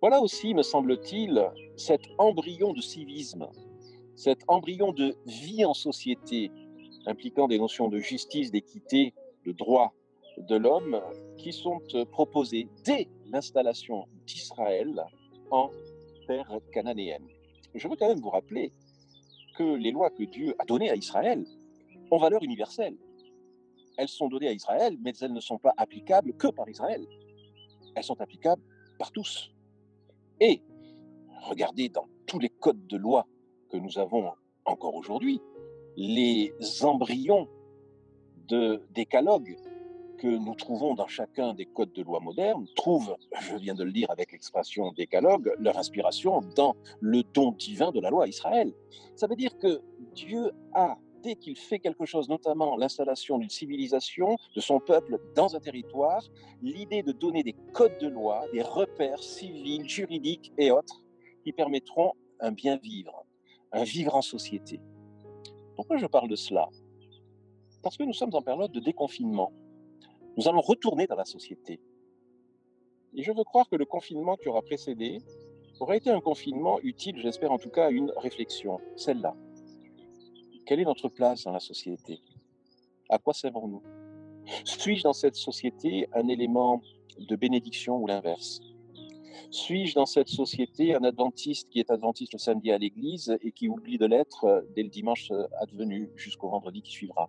[0.00, 3.48] Voilà aussi, me semble-t-il, cet embryon de civisme,
[4.16, 6.50] cet embryon de vie en société
[7.06, 9.14] impliquant des notions de justice, d'équité,
[9.44, 9.92] de droit
[10.38, 11.00] de l'homme
[11.36, 15.04] qui sont proposées dès l'installation d'Israël
[15.50, 15.70] en
[16.26, 17.26] terre cananéenne.
[17.74, 18.72] Je veux quand même vous rappeler
[19.56, 21.44] que les lois que Dieu a données à Israël
[22.10, 22.96] ont valeur universelle.
[23.96, 27.06] Elles sont données à Israël, mais elles ne sont pas applicables que par Israël.
[27.94, 28.62] Elles sont applicables
[28.98, 29.50] par tous.
[30.40, 30.62] Et
[31.42, 33.26] regardez dans tous les codes de loi
[33.70, 34.32] que nous avons
[34.64, 35.40] encore aujourd'hui,
[35.96, 37.48] les embryons
[38.48, 39.56] de décalogue
[40.20, 43.90] que nous trouvons dans chacun des codes de loi modernes trouvent, je viens de le
[43.90, 48.74] dire avec l'expression décalogue, leur inspiration dans le don divin de la loi Israël.
[49.16, 49.80] Ça veut dire que
[50.14, 55.56] Dieu a dès qu'il fait quelque chose, notamment l'installation d'une civilisation, de son peuple dans
[55.56, 56.22] un territoire,
[56.62, 61.02] l'idée de donner des codes de loi, des repères civils, juridiques et autres
[61.44, 63.24] qui permettront un bien vivre,
[63.72, 64.80] un vivre en société.
[65.76, 66.68] Pourquoi je parle de cela?
[67.82, 69.50] Parce que nous sommes en période de déconfinement.
[70.36, 71.80] Nous allons retourner dans la société.
[73.14, 75.18] Et je veux croire que le confinement qui aura précédé
[75.80, 79.34] aura été un confinement utile, j'espère en tout cas, à une réflexion, celle-là.
[80.66, 82.20] Quelle est notre place dans la société?
[83.08, 83.82] À quoi servons-nous?
[84.64, 86.80] Suis-je dans cette société un élément
[87.18, 88.60] de bénédiction ou l'inverse?
[89.50, 93.68] Suis-je dans cette société un adventiste qui est adventiste le samedi à l'église et qui
[93.68, 97.28] oublie de l'être dès le dimanche advenu jusqu'au vendredi qui suivra?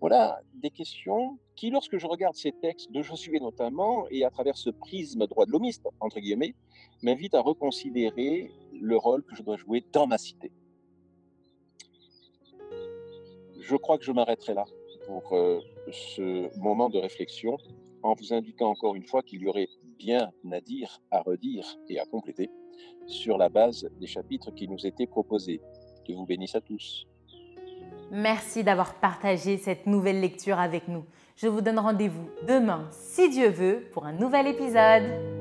[0.00, 4.56] Voilà des questions qui, lorsque je regarde ces textes de Josué notamment, et à travers
[4.56, 6.54] ce prisme droit de l'homiste, entre guillemets,
[7.02, 10.52] m'invitent à reconsidérer le rôle que je dois jouer dans ma cité
[13.68, 14.64] je crois que je m'arrêterai là
[15.06, 15.60] pour euh,
[15.92, 17.58] ce moment de réflexion
[18.02, 21.98] en vous indiquant encore une fois qu'il y aurait bien à dire, à redire et
[21.98, 22.50] à compléter
[23.06, 25.60] sur la base des chapitres qui nous étaient proposés.
[26.06, 27.06] Que vous bénisse à tous.
[28.10, 31.04] Merci d'avoir partagé cette nouvelle lecture avec nous.
[31.36, 35.37] Je vous donne rendez-vous demain, si Dieu veut, pour un nouvel épisode.